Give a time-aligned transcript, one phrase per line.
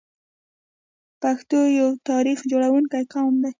[1.21, 3.49] پښتون یو تاریخ جوړونکی قوم دی.